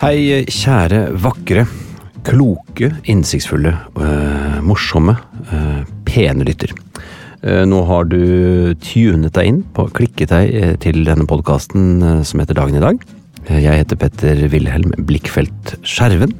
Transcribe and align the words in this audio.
Hei, 0.00 0.46
kjære 0.48 1.10
vakre, 1.20 1.66
kloke, 2.24 2.88
innsiktsfulle, 3.12 3.74
øh, 4.00 4.54
morsomme, 4.64 5.12
øh, 5.52 5.82
pene 6.08 6.46
lytter. 6.48 6.72
Eh, 7.44 7.66
Nå 7.68 7.82
har 7.84 8.08
du 8.08 8.72
tunet 8.80 9.34
deg 9.36 9.50
inn, 9.50 9.58
på, 9.76 9.84
klikket 9.92 10.32
deg 10.32 10.80
til 10.80 11.04
denne 11.04 11.28
podkasten 11.28 12.24
som 12.24 12.40
heter 12.40 12.56
Dagen 12.56 12.80
i 12.80 12.80
dag. 12.80 13.04
Jeg 13.50 13.82
heter 13.82 14.00
Petter 14.00 14.40
Wilhelm 14.48 14.96
Blikkfelt 15.04 15.76
Skjerven, 15.84 16.32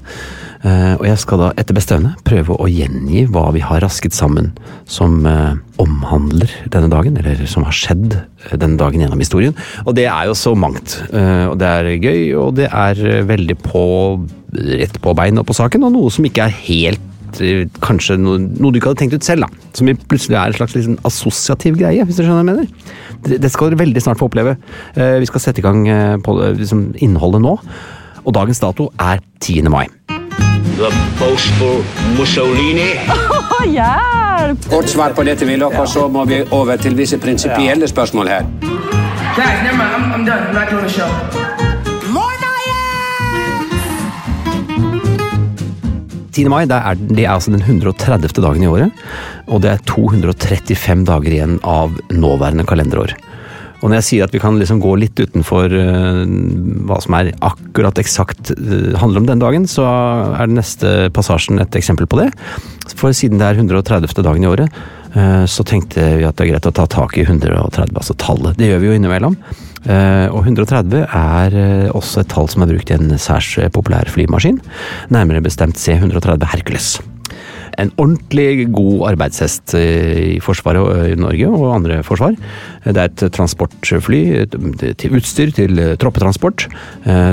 og 1.01 1.07
jeg 1.09 1.17
skal 1.23 1.41
da 1.41 1.47
etter 1.57 1.73
beste 1.77 1.95
evne 1.97 2.11
prøve 2.27 2.53
å 2.61 2.67
gjengi 2.69 3.23
hva 3.33 3.47
vi 3.55 3.63
har 3.65 3.81
rasket 3.81 4.13
sammen 4.13 4.51
som 4.85 5.23
eh, 5.25 5.55
omhandler 5.81 6.51
denne 6.69 6.91
dagen, 6.93 7.17
eller 7.17 7.41
som 7.49 7.65
har 7.65 7.73
skjedd 7.77 8.13
eh, 8.19 8.57
denne 8.61 8.77
dagen 8.81 9.01
gjennom 9.01 9.23
historien. 9.23 9.55
Og 9.87 9.95
det 9.97 10.05
er 10.13 10.29
jo 10.29 10.35
så 10.37 10.53
mangt. 10.59 10.99
Eh, 11.13 11.47
Og 11.49 11.57
det 11.63 11.71
er 11.71 11.89
gøy, 11.97 12.25
og 12.43 12.59
det 12.59 12.67
er 12.69 13.01
eh, 13.09 13.23
veldig 13.25 13.57
på 13.65 13.85
rett 14.53 14.99
på 15.01 15.15
bein 15.17 15.39
og 15.41 15.47
på 15.49 15.57
saken, 15.57 15.87
og 15.89 15.95
noe 15.95 16.11
som 16.13 16.27
ikke 16.29 16.49
er 16.51 16.57
helt 16.67 17.41
eh, 17.41 17.65
Kanskje 17.81 18.19
noe, 18.21 18.37
noe 18.43 18.73
du 18.75 18.81
ikke 18.81 18.91
hadde 18.93 19.01
tenkt 19.05 19.17
ut 19.17 19.25
selv, 19.25 19.47
da. 19.47 19.71
Som 19.79 19.89
plutselig 20.11 20.37
er 20.37 20.51
en 20.51 20.59
slags 20.59 20.75
liksom 20.77 20.99
assosiativ 21.09 21.79
greie, 21.81 22.05
hvis 22.05 22.19
du 22.19 22.25
skjønner 22.27 22.43
hva 22.43 22.45
jeg 22.45 22.51
mener. 22.51 22.99
Det, 23.25 23.39
det 23.47 23.53
skal 23.55 23.71
dere 23.73 23.81
veldig 23.87 24.03
snart 24.05 24.21
få 24.21 24.29
oppleve. 24.29 24.59
Eh, 24.93 25.17
Vi 25.25 25.31
skal 25.31 25.45
sette 25.47 25.63
i 25.63 25.65
gang 25.65 25.87
eh, 25.89 26.19
på 26.21 26.37
eh, 26.43 26.53
liksom, 26.61 26.91
innholdet 27.01 27.41
nå. 27.47 27.57
Og 28.21 28.35
dagens 28.37 28.61
dato 28.61 28.91
er 29.01 29.23
10. 29.41 29.71
mai. 29.73 29.87
The 30.81 30.89
boastful 31.21 31.85
Mussolini. 32.17 32.97
Kort 34.73 34.89
svar 34.89 35.13
på 35.13 35.23
dette, 35.23 35.45
Willoch, 35.45 35.77
og 35.77 35.89
så 35.89 36.07
må 36.09 36.25
vi 36.25 36.39
over 36.51 36.77
til 36.81 36.97
visse 36.97 37.19
prinsipielle 37.21 37.89
spørsmål 37.89 38.29
her. 38.29 38.47
Guys, 39.37 39.61
never 39.63 39.77
mind. 39.77 39.93
I'm, 39.93 40.13
I'm 40.15 40.25
done. 40.25 40.49
I'm 40.49 40.55
not 40.55 40.71
doing 40.71 40.85
the 40.85 40.93
show. 40.93 41.09
10. 46.33 46.49
mai 46.49 46.65
det 46.65 46.77
er, 46.79 46.95
det 46.95 47.25
er 47.27 47.33
altså 47.35 47.51
den 47.51 47.61
130. 47.61 48.31
dagen 48.41 48.63
i 48.63 48.67
året, 48.71 49.05
og 49.47 49.61
det 49.63 49.71
er 49.75 49.83
235 49.85 51.05
dager 51.05 51.35
igjen 51.35 51.59
av 51.67 51.99
nåværende 52.09 52.65
kalenderår. 52.65 53.13
Og 53.81 53.89
når 53.89 54.01
jeg 54.01 54.07
sier 54.09 54.27
at 54.27 54.35
vi 54.35 54.41
kan 54.43 54.59
liksom 54.61 54.81
gå 54.83 54.93
litt 55.01 55.17
utenfor 55.17 55.73
uh, 55.73 56.23
hva 56.89 57.01
som 57.01 57.17
er 57.17 57.33
akkurat 57.47 58.01
eksakt 58.01 58.53
uh, 58.53 58.93
handler 59.01 59.23
om 59.23 59.29
den 59.31 59.43
dagen, 59.43 59.67
så 59.71 59.87
er 59.89 60.51
den 60.51 60.59
neste 60.61 61.09
passasjen 61.17 61.61
et 61.63 61.77
eksempel 61.79 62.09
på 62.11 62.21
det. 62.21 62.31
For 62.93 63.15
siden 63.17 63.41
det 63.41 63.49
er 63.49 63.61
130. 63.61 64.13
dagen 64.27 64.45
i 64.45 64.51
året, 64.51 64.81
uh, 65.17 65.47
så 65.49 65.65
tenkte 65.67 66.05
vi 66.21 66.29
at 66.29 66.37
det 66.37 66.47
er 66.47 66.53
greit 66.55 66.69
å 66.69 66.75
ta 66.77 66.87
tak 66.91 67.17
i 67.17 67.25
130, 67.25 67.97
altså 67.97 68.17
tallet. 68.21 68.59
Det 68.61 68.69
gjør 68.69 68.85
vi 68.85 68.91
jo 68.93 69.01
innimellom. 69.01 69.41
Og 69.81 70.43
130 70.45 71.07
er 71.09 71.55
også 71.97 72.21
et 72.21 72.29
tall 72.29 72.51
som 72.53 72.67
er 72.67 72.69
brukt 72.69 72.91
i 72.93 72.99
en 72.99 73.15
særs 73.17 73.49
populær 73.73 74.13
flymaskin, 74.13 74.61
nærmere 75.09 75.41
bestemt 75.47 75.81
C130 75.81 76.45
Hercules. 76.53 76.99
En 77.81 77.93
ordentlig 77.97 78.67
god 78.75 79.07
arbeidshest 79.13 79.75
eh, 79.79 80.37
i 80.37 80.41
Forsvaret 80.45 80.83
eh, 80.95 81.13
i 81.15 81.19
Norge 81.21 81.49
og 81.49 81.75
andre 81.79 82.01
forsvar. 82.05 82.37
Det 82.85 82.97
er 82.97 83.09
et 83.09 83.25
transportfly 83.37 84.21
til 85.01 85.17
utstyr 85.17 85.55
til 85.57 85.81
eh, 85.81 85.95
troppetransport. 86.01 86.67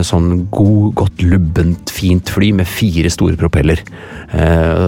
Sånn 0.08 0.30
god, 0.54 0.94
godt 0.98 1.24
lubbent, 1.26 1.92
fint 1.94 2.32
fly 2.32 2.54
med 2.56 2.70
fire 2.70 3.10
store 3.12 3.38
propeller. 3.40 3.82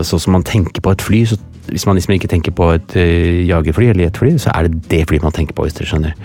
Så 0.06 0.20
som 0.22 0.34
man 0.36 0.46
tenker 0.48 0.84
på 0.84 0.94
et 0.94 1.04
fly, 1.04 1.22
så 1.30 1.38
hvis 1.70 1.86
man 1.86 1.98
liksom 1.98 2.16
ikke 2.16 2.30
tenker 2.32 2.54
på 2.56 2.72
et 2.74 2.96
jagerfly 2.96 3.92
eller 3.92 4.08
jetfly, 4.08 4.34
så 4.42 4.54
er 4.56 4.68
det 4.68 4.82
det 4.92 5.04
flyet 5.10 5.26
man 5.26 5.36
tenker 5.36 5.58
på, 5.58 5.68
hvis 5.68 5.78
dere 5.78 5.90
skjønner. 5.92 6.16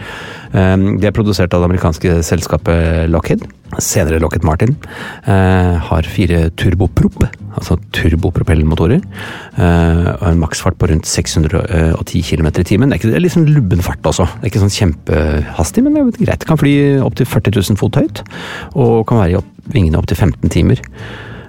Det 1.00 1.10
er 1.10 1.16
produsert 1.16 1.54
av 1.54 1.64
det 1.64 1.70
amerikanske 1.72 2.16
selskapet 2.26 3.10
Lockheed, 3.12 3.44
senere 3.82 4.20
Lockheed 4.22 4.44
Martin. 4.46 4.76
Eh, 5.26 5.74
har 5.88 6.08
fire 6.10 6.48
turboprop, 6.60 7.24
altså 7.54 7.78
turbopropellmotorer, 7.96 9.02
eh, 9.56 10.08
og 10.14 10.26
en 10.30 10.40
maksfart 10.42 10.78
på 10.78 10.90
rundt 10.90 11.08
610 11.08 12.22
km 12.22 12.50
i 12.52 12.66
timen. 12.66 12.90
Det 12.90 12.98
er, 12.98 13.02
ikke, 13.02 13.12
det 13.12 13.18
er 13.20 13.26
litt 13.26 13.36
sånn 13.36 13.50
lubben 13.50 13.84
fart 13.84 14.06
også. 14.06 14.28
Det 14.38 14.48
er 14.48 14.52
ikke 14.52 14.64
sånn 14.64 14.78
kjempehastig, 14.78 15.84
men 15.84 15.94
det 15.94 16.04
er 16.04 16.26
greit. 16.26 16.48
Kan 16.48 16.60
fly 16.60 16.74
opptil 17.04 17.30
40 17.30 17.60
000 17.60 17.80
fot 17.80 18.00
høyt, 18.00 18.24
og 18.74 19.06
kan 19.10 19.22
være 19.22 19.36
i 19.36 19.38
opp, 19.42 19.54
vingene 19.74 20.00
opptil 20.00 20.20
15 20.20 20.52
timer. 20.54 20.82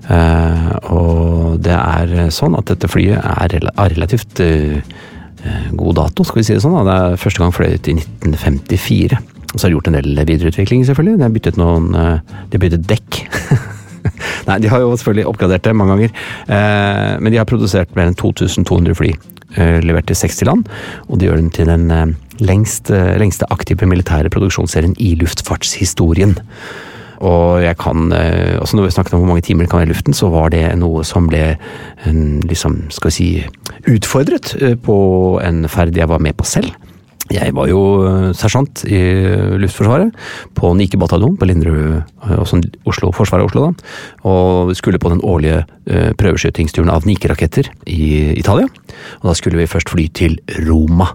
Eh, 0.06 0.72
og 0.94 1.62
det 1.66 1.74
er 1.74 2.30
sånn 2.34 2.58
at 2.58 2.70
dette 2.70 2.90
flyet 2.92 3.18
er 3.18 3.56
har 3.66 3.94
relativt 3.96 4.42
eh, 4.44 4.78
eh, 4.78 5.70
god 5.74 5.98
dato, 6.02 6.26
skal 6.28 6.42
vi 6.42 6.48
si 6.48 6.58
det 6.58 6.62
sånn. 6.64 6.76
da. 6.78 6.84
Det 6.86 6.98
er 6.98 7.24
første 7.24 7.42
gang 7.42 7.56
fløyet 7.56 7.90
i 7.90 7.98
1954. 7.98 9.22
Og 9.56 9.62
så 9.62 9.66
har 9.66 9.72
de 9.72 9.78
gjort 9.78 9.88
en 9.88 9.96
del 9.96 10.18
videreutvikling, 10.28 10.82
selvfølgelig. 10.84 11.16
De 11.16 11.24
har 11.24 11.32
byttet 11.32 11.60
noen 11.60 11.94
eh, 11.96 12.34
De 12.52 12.58
har 12.58 12.64
byttet 12.66 12.88
dekk. 12.90 13.22
Nei, 14.50 14.58
de 14.60 14.70
har 14.70 14.84
jo 14.84 14.90
selvfølgelig 14.92 15.30
oppgradert 15.32 15.64
det 15.64 15.76
mange 15.80 15.96
ganger. 15.96 16.18
Eh, 16.52 17.14
men 17.24 17.32
de 17.32 17.40
har 17.40 17.48
produsert 17.48 17.96
mer 17.96 18.12
enn 18.12 18.18
2200 18.20 18.98
fly. 19.00 19.14
eh, 19.56 19.80
Levert 19.80 20.10
til 20.12 20.20
60 20.20 20.44
land, 20.50 20.68
og 21.08 21.22
de 21.22 21.30
gjør 21.30 21.40
den 21.40 21.54
til 21.56 21.72
den 21.72 21.88
lengst, 22.44 22.92
lengste 22.92 23.48
aktive 23.56 23.88
militære 23.88 24.30
produksjonsserien 24.34 24.98
i 25.00 25.14
luftfartshistorien. 25.24 26.36
Og 27.24 27.64
jeg 27.64 27.78
kan, 27.80 28.12
også 28.60 28.76
når 28.76 28.90
vi 28.90 28.92
snakket 28.92 29.14
om 29.16 29.22
hvor 29.24 29.30
mange 29.30 29.46
timer 29.48 29.64
det 29.64 29.72
kan 29.72 29.80
være 29.80 29.88
i 29.88 29.94
luften, 29.94 30.14
så 30.14 30.28
var 30.34 30.52
det 30.52 30.66
noe 30.76 31.06
som 31.08 31.30
ble 31.32 31.54
liksom, 32.04 32.82
skal 32.92 33.08
vi 33.08 33.16
si, 33.16 33.30
utfordret 33.88 34.52
på 34.84 34.98
en 35.40 35.64
ferd 35.72 35.96
jeg 35.96 36.12
var 36.12 36.20
med 36.20 36.36
på 36.36 36.44
selv. 36.44 36.76
Jeg 37.34 37.56
var 37.58 37.70
jo 37.72 37.80
eh, 38.06 38.32
sersjant 38.38 38.84
i 38.86 39.00
Luftforsvaret 39.58 40.14
på 40.58 40.74
Nike 40.78 41.00
bataljon 41.02 41.38
på 41.40 41.48
Linderud, 41.50 42.04
eh, 42.28 42.44
Oslo, 42.86 43.10
Forsvaret 43.16 43.48
Oslo 43.48 43.66
da, 43.66 43.72
og 44.30 44.76
skulle 44.78 45.02
på 45.02 45.10
den 45.10 45.24
årlige 45.26 45.64
prøveskytingsturen 45.86 46.90
av 46.90 47.06
Nike-raketter 47.06 47.70
i 47.92 48.34
Italia. 48.40 48.70
Og 49.22 49.30
da 49.30 49.36
skulle 49.38 49.60
vi 49.60 49.70
først 49.70 49.92
fly 49.94 50.08
til 50.16 50.40
Roma. 50.66 51.12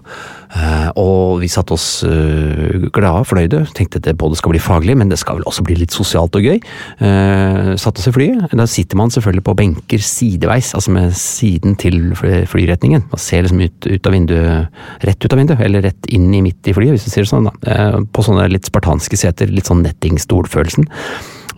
Eh, 0.51 0.89
og 0.99 1.39
vi 1.39 1.47
satte 1.51 1.75
oss 1.77 2.01
eh, 2.03 2.87
glade, 2.91 3.23
fornøyde, 3.29 3.61
tenkte 3.75 4.01
at 4.01 4.09
det 4.09 4.17
både 4.19 4.35
skal 4.39 4.51
bli 4.51 4.61
faglig, 4.63 4.97
men 4.99 5.11
det 5.11 5.19
skal 5.21 5.39
vel 5.39 5.47
også 5.47 5.63
bli 5.67 5.77
litt 5.79 5.95
sosialt 5.95 6.35
og 6.35 6.47
gøy. 6.47 6.59
Eh, 7.07 7.71
satte 7.79 8.03
oss 8.03 8.09
i 8.11 8.15
flyet. 8.15 8.51
Da 8.57 8.67
sitter 8.69 8.99
man 8.99 9.13
selvfølgelig 9.13 9.45
på 9.47 9.57
benker 9.61 10.03
sideveis, 10.03 10.73
altså 10.77 10.95
med 10.95 11.15
siden 11.17 11.77
til 11.79 12.15
flyretningen. 12.19 13.07
Man 13.13 13.23
ser 13.23 13.45
liksom 13.45 13.63
ut, 13.63 13.87
ut 13.87 14.09
av 14.11 14.17
vinduet, 14.17 14.81
rett 15.07 15.27
ut 15.27 15.35
av 15.35 15.43
vinduet, 15.43 15.63
eller 15.67 15.87
rett 15.87 16.11
inn 16.11 16.31
i 16.35 16.43
midt 16.43 16.67
i 16.67 16.75
flyet, 16.75 16.97
hvis 16.97 17.07
du 17.07 17.13
sier 17.13 17.27
det 17.27 17.31
sånn. 17.31 17.47
da. 17.47 17.55
Eh, 17.71 17.99
På 18.11 18.25
sånne 18.25 18.49
litt 18.51 18.67
spartanske 18.67 19.19
seter, 19.19 19.51
litt 19.51 19.71
sånn 19.71 19.85
nettingstolfølelsen. 19.87 20.89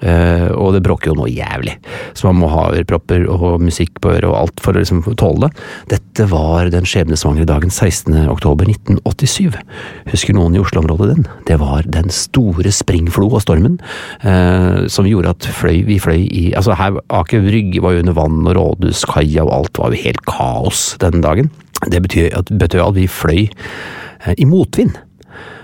Eh, 0.04 0.50
og 0.52 0.74
det 0.76 0.84
bråker 0.84 1.12
jo 1.12 1.18
noe 1.22 1.32
jævlig, 1.32 1.78
så 2.18 2.28
man 2.30 2.42
må 2.42 2.50
ha 2.52 2.66
ørepropper 2.74 3.24
og 3.32 3.62
musikk 3.64 4.02
på 4.04 4.12
øret 4.12 4.28
og 4.28 4.38
alt 4.42 4.64
for 4.64 4.76
å 4.76 4.82
liksom 4.82 5.04
tåle 5.20 5.48
det. 5.48 5.66
Dette 5.96 6.28
var 6.32 6.72
den 6.74 6.88
skjebnesvangre 6.88 7.48
dagen 7.48 7.72
16. 7.72 8.26
oktober 8.32 8.68
1987. 8.68 9.56
Husker 10.12 10.36
noen 10.36 10.58
i 10.58 10.62
Oslo-området 10.64 11.10
den? 11.14 11.30
Det 11.48 11.60
var 11.62 11.88
den 11.88 12.12
store 12.14 12.74
springflo 12.76 13.30
og 13.32 13.46
stormen 13.46 13.80
eh, 14.28 14.86
som 14.92 15.08
gjorde 15.08 15.36
at 15.38 15.50
fløy, 15.56 15.84
vi 15.88 16.00
fløy 16.04 16.22
i 16.28 16.44
Altså 16.54 16.76
her, 16.78 17.00
Aker 17.14 17.42
Brygge 17.44 17.82
var 17.84 17.96
jo 17.96 18.04
under 18.04 18.16
vann 18.18 18.44
og 18.46 18.56
rådhuskaia 18.58 19.46
og 19.46 19.54
alt 19.56 19.80
var 19.80 19.94
jo 19.94 20.04
helt 20.04 20.22
kaos 20.28 20.84
den 21.02 21.24
dagen. 21.24 21.50
Det 21.90 22.04
betyr 22.04 22.36
at, 22.38 22.52
at 22.52 22.96
vi 22.96 23.08
fløy 23.10 23.42
eh, 23.48 24.36
i 24.38 24.48
motvind. 24.48 25.00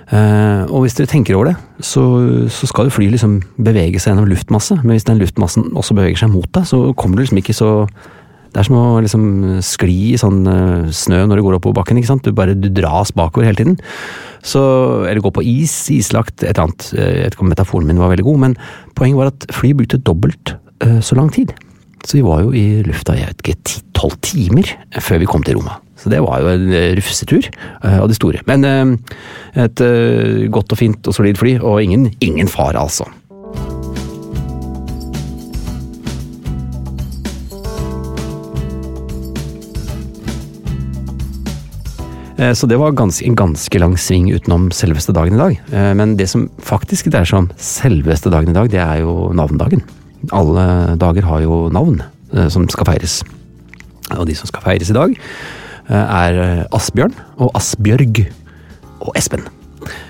Eh, 0.10 0.62
og 0.74 0.82
hvis 0.84 0.96
dere 0.98 1.10
tenker 1.12 1.36
over 1.38 1.52
det, 1.52 1.58
så, 1.86 2.02
så 2.50 2.70
skal 2.70 2.88
jo 2.88 2.96
fly 2.96 3.12
liksom 3.14 3.36
bevege 3.62 4.00
seg 4.02 4.16
gjennom 4.16 4.30
luftmasse, 4.32 4.80
men 4.82 4.96
hvis 4.96 5.06
den 5.06 5.20
luftmassen 5.22 5.68
også 5.78 5.98
beveger 5.98 6.24
seg 6.24 6.32
mot 6.34 6.50
deg, 6.56 6.66
så 6.66 6.80
kommer 6.98 7.20
du 7.20 7.26
liksom 7.26 7.42
ikke 7.44 7.58
så 7.58 7.70
Det 8.50 8.64
er 8.64 8.66
som 8.66 8.80
å 8.80 8.86
liksom 9.06 9.26
skli 9.62 9.98
i 10.16 10.18
sånn 10.18 10.40
eh, 10.50 10.88
snø 10.90 11.20
når 11.30 11.38
du 11.38 11.44
går 11.46 11.60
oppover 11.60 11.78
bakken, 11.78 12.00
ikke 12.02 12.10
sant. 12.10 12.26
Du 12.26 12.34
bare 12.34 12.56
du 12.58 12.66
dras 12.74 13.12
bakover 13.14 13.46
hele 13.46 13.60
tiden. 13.60 13.76
Så, 14.42 14.62
eller 15.06 15.22
gå 15.22 15.30
på 15.36 15.44
is, 15.46 15.76
islagt, 15.94 16.42
et 16.42 16.56
eller 16.56 16.66
annet. 16.72 16.88
Eh, 16.98 17.12
Jeg 17.20 17.28
vet 17.28 17.38
ikke 17.38 17.46
om 17.46 17.54
metaforen 17.54 17.86
min 17.86 18.02
var 18.02 18.10
veldig 18.10 18.26
god, 18.26 18.40
men 18.48 18.58
poenget 18.98 19.20
var 19.22 19.30
at 19.30 19.46
flyet 19.54 19.78
brukte 19.78 20.02
dobbelt 20.02 20.56
så 21.04 21.14
lang 21.20 21.28
tid. 21.30 21.52
Så 22.08 22.16
vi 22.16 22.24
var 22.24 22.40
jo 22.42 22.54
i 22.56 22.80
lufta 22.88 23.14
i 23.20 23.26
ti-tolv 23.44 24.16
timer 24.24 24.70
før 25.04 25.20
vi 25.20 25.28
kom 25.28 25.44
til 25.44 25.60
Roma. 25.60 25.76
Så 26.00 26.10
det 26.12 26.22
var 26.24 26.40
jo 26.40 26.52
en 26.54 26.70
eh, 26.72 26.94
rufsetur 26.98 27.44
eh, 27.84 28.00
av 28.00 28.08
de 28.08 28.16
store. 28.16 28.44
Men 28.48 28.66
eh, 28.66 28.92
et 29.66 29.82
godt 30.54 30.76
og 30.76 30.80
fint 30.80 31.10
og 31.10 31.16
solid 31.16 31.40
fly, 31.40 31.58
og 31.60 31.84
ingen, 31.84 32.10
ingen 32.24 32.48
fare, 32.52 32.80
altså. 32.80 33.10
Så 42.56 42.70
det 42.72 42.78
var 42.80 42.94
ganske, 42.96 43.26
en 43.28 43.36
ganske 43.36 43.80
lang 43.84 43.98
sving 44.00 44.30
utenom 44.32 44.70
selveste 44.72 45.12
dagen 45.12 45.36
i 45.36 45.42
dag. 45.42 45.58
Men 46.00 46.14
det 46.16 46.30
som 46.32 46.46
faktisk 46.64 47.10
dreier 47.12 47.28
seg 47.28 47.42
om 47.42 47.50
selveste 47.60 48.32
dagen 48.32 48.54
i 48.54 48.56
dag, 48.56 48.70
det 48.72 48.80
er 48.80 49.02
jo 49.02 49.34
navndagen. 49.36 49.84
Alle 50.32 50.96
dager 51.02 51.28
har 51.28 51.44
jo 51.44 51.58
navn 51.76 52.00
som 52.48 52.70
skal 52.72 52.88
feires. 52.88 53.18
Og 54.16 54.24
de 54.32 54.38
som 54.40 54.48
skal 54.48 54.64
feires 54.64 54.94
i 54.94 54.96
dag, 54.96 55.20
er 55.96 56.42
eh, 56.44 56.66
Asbjørn 56.76 57.16
og 57.40 57.52
Asbjørg 57.58 58.26
og 59.02 59.16
Espen. 59.16 59.46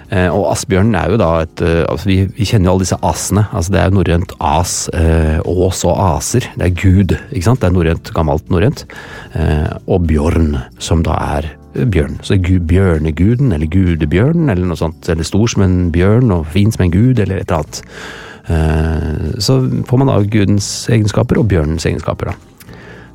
Eh, 0.10 0.26
Og 0.34 0.48
Asbjørn 0.52 0.96
er 0.98 1.12
jo 1.12 1.18
da 1.22 1.28
et 1.44 1.62
eh, 1.62 1.84
altså 1.88 2.10
vi, 2.10 2.16
kjenner 2.42 2.66
jo 2.66 2.72
alle 2.74 2.86
disse 2.88 2.98
asene. 3.06 3.44
altså 3.54 3.72
Det 3.72 3.80
er 3.80 3.90
jo 3.92 3.98
norrønt 4.00 4.32
as, 4.42 4.74
eh, 4.98 5.38
ås 5.46 5.84
og 5.86 6.00
aser. 6.18 6.48
Det 6.58 6.66
er 6.66 6.74
gud, 6.82 7.14
ikke 7.32 7.46
sant? 7.46 7.62
Det 7.62 7.70
er 7.70 7.76
norrønt, 7.78 8.12
gammelt 8.18 8.50
norrønt. 8.50 8.86
Eh, 9.38 9.70
Og 9.88 10.08
bjørn, 10.10 10.58
som 10.80 11.04
da 11.06 11.14
er 11.38 11.52
eh, 11.76 11.86
bjørn. 11.86 12.18
Så 12.26 12.40
gu- 12.42 12.60
bjørneguden, 12.66 13.54
eller 13.54 13.68
gudebjørnen, 13.70 14.50
eller 14.50 14.66
noe 14.66 14.76
sånt. 14.82 15.08
Eller 15.10 15.24
stor 15.24 15.48
som 15.48 15.62
en 15.64 15.92
bjørn 15.94 16.32
og 16.34 16.48
fin 16.48 16.72
som 16.74 16.84
en 16.88 16.92
gud, 16.98 17.20
eller 17.22 17.38
et 17.44 17.46
eller 17.52 17.62
annet. 17.62 17.84
Eh, 18.50 19.40
Så 19.40 19.62
får 19.86 19.98
man 20.02 20.08
da 20.10 20.18
gudens 20.26 20.88
egenskaper 20.90 21.38
og 21.38 21.48
bjørnens 21.54 21.86
egenskaper, 21.86 22.34
da. 22.34 22.49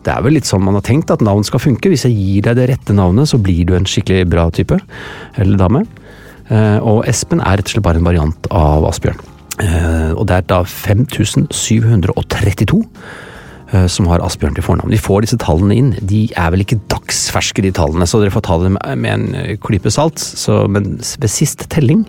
Det 0.04 0.12
er 0.12 0.20
vel 0.24 0.34
litt 0.36 0.44
sånn 0.48 0.60
man 0.64 0.76
har 0.76 0.84
tenkt 0.84 1.08
at 1.14 1.22
navn 1.24 1.44
skal 1.48 1.62
funke. 1.64 1.88
Hvis 1.88 2.04
jeg 2.04 2.16
gir 2.18 2.42
deg 2.48 2.58
det 2.58 2.66
rette 2.74 2.92
navnet, 2.96 3.28
så 3.30 3.38
blir 3.40 3.64
du 3.68 3.72
en 3.76 3.86
skikkelig 3.88 4.26
bra 4.28 4.50
type. 4.52 4.76
Eller 5.40 5.56
dame. 5.60 5.84
Eh, 6.50 6.78
Og 6.84 7.06
Espen 7.08 7.40
er 7.40 7.56
rett 7.56 7.70
og 7.70 7.72
slett 7.72 7.86
bare 7.86 7.96
en 8.02 8.04
variant 8.04 8.46
av 8.52 8.84
Asbjørn. 8.90 9.16
Eh, 9.64 10.10
Og 10.12 10.26
det 10.28 10.34
er 10.36 10.42
da 10.50 10.58
5732 10.64 12.82
eh, 13.72 13.86
som 13.88 14.06
har 14.10 14.20
Asbjørn 14.24 14.54
til 14.58 14.66
fornavn. 14.66 14.90
De 14.92 14.98
får 15.00 15.24
disse 15.24 15.38
tallene 15.40 15.74
inn. 15.78 15.94
De 16.04 16.26
er 16.36 16.50
vel 16.52 16.60
ikke 16.66 16.82
dagsferske, 16.92 17.62
de 17.64 17.72
tallene, 17.72 18.04
så 18.06 18.20
dere 18.20 18.30
får 18.34 18.42
ta 18.44 18.58
det 18.60 18.74
med- 18.76 19.08
en 19.14 19.56
klype 19.64 19.88
salt. 19.90 20.18
Så, 20.20 20.66
men 20.68 20.98
ved 21.00 21.30
sist 21.30 21.64
telling 21.70 22.04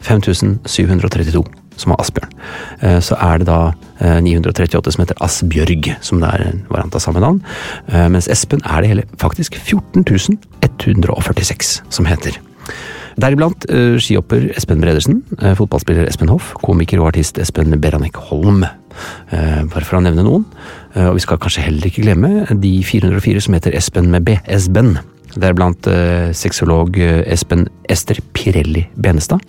5732 0.00 1.44
som 1.76 1.92
har 1.92 2.00
Asbjørn. 2.02 2.32
Eh, 2.82 2.98
Så 3.04 3.14
er 3.20 3.38
det 3.38 3.46
da 3.48 3.60
eh, 4.00 4.18
938 4.24 4.92
som 4.96 5.04
heter 5.04 5.20
Asbjørg, 5.24 5.92
som 6.04 6.20
det 6.20 6.28
er 6.32 6.40
en 6.48 6.64
variant 6.72 6.94
av 6.96 7.00
samme 7.04 7.20
navn. 7.22 7.42
Eh, 7.88 8.08
Mens 8.08 8.28
Espen 8.32 8.60
er 8.64 8.80
det 8.82 8.88
hele 8.94 9.04
faktisk 9.20 9.54
14146 9.60 11.80
som 11.92 12.04
heter. 12.08 12.32
Deriblant 13.16 13.64
eh, 13.72 13.96
skihopper 14.02 14.50
Espen 14.58 14.82
Bredersen, 14.82 15.22
eh, 15.40 15.54
fotballspiller 15.56 16.08
Espen 16.10 16.28
Hoff, 16.28 16.50
komiker 16.60 17.00
og 17.00 17.08
artist 17.14 17.38
Espen 17.40 17.72
Beranek 17.80 18.16
Holm. 18.28 18.64
Eh, 18.66 19.62
bare 19.72 19.84
for 19.86 19.98
å 19.98 20.02
nevne 20.04 20.24
noen. 20.26 20.44
Eh, 20.94 21.06
og 21.08 21.16
vi 21.16 21.24
skal 21.24 21.40
kanskje 21.40 21.64
heller 21.64 21.88
ikke 21.88 22.04
glemme 22.04 22.44
de 22.60 22.74
404 22.84 23.40
som 23.46 23.56
heter 23.56 23.76
Espen 23.78 24.10
med 24.12 24.26
B. 24.28 24.36
Esben. 24.52 24.98
Deriblant 25.36 25.88
eh, 25.92 26.28
sexolog 26.36 26.96
eh, 27.00 27.22
Espen 27.32 27.66
Ester 27.92 28.20
Pirelli 28.36 28.84
Benestad. 29.00 29.40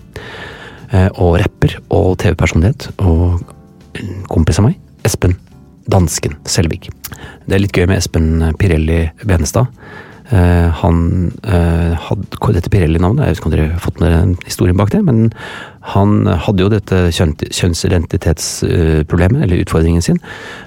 Eh, 0.95 1.09
og 1.19 1.35
rapper 1.41 1.77
og 1.91 2.15
TV-personlighet 2.21 2.89
og 3.03 3.41
en 3.99 4.21
kompis 4.31 4.61
av 4.61 4.69
meg, 4.69 4.77
Espen 5.07 5.35
Dansken 5.91 6.37
Selvik. 6.47 6.87
Det 7.47 7.57
er 7.57 7.63
litt 7.63 7.75
gøy 7.75 7.87
med 7.89 7.99
Espen 7.99 8.53
Pirelli 8.59 9.07
Benestad. 9.25 9.71
Uh, 10.27 10.67
han 10.81 10.97
uh, 11.47 11.93
hadde 12.03 12.55
dette 12.57 12.67
Pirelli-navnet, 12.67 13.23
jeg 13.23 13.31
vet 13.31 13.39
ikke 13.39 13.47
om 13.47 13.53
dere 13.53 13.67
har 13.71 13.79
fått 13.79 14.01
med 14.03 14.11
den 14.11 14.33
historien 14.43 14.75
bak 14.75 14.91
det, 14.91 14.99
men 15.07 15.29
han 15.93 16.27
hadde 16.27 16.65
jo 16.65 16.71
dette 16.71 16.97
kjønn, 17.15 17.31
kjønnsidentitetsproblemet, 17.39 19.43
eller 19.45 19.61
utfordringen 19.63 20.03
sin. 20.03 20.19